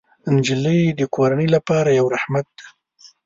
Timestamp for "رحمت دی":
2.15-2.67